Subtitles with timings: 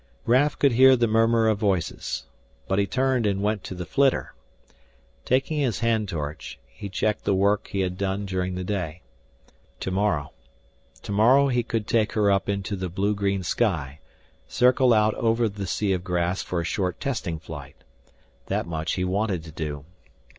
[0.25, 2.25] Raf could hear the murmur of voices.
[2.67, 4.33] But he turned and went to the flitter.
[5.25, 9.03] Taking his hand torch, he checked the work he had done during the day.
[9.81, 10.31] To morrow
[11.03, 13.99] tomorrow he could take her up into the blue green sky,
[14.47, 17.75] circle out over the sea of grass for a short testing flight.
[18.47, 19.85] That much he wanted to do.